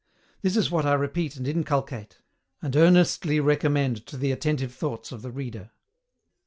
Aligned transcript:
This 0.41 0.57
is 0.57 0.71
what 0.71 0.83
I 0.83 0.95
repeat 0.95 1.35
and 1.35 1.47
inculcate, 1.47 2.17
and 2.59 2.75
earnestly 2.75 3.39
recommend 3.39 4.07
to 4.07 4.17
the 4.17 4.31
attentive 4.31 4.73
thoughts 4.73 5.11
of 5.11 5.21
the 5.21 5.29
reader. 5.31 5.69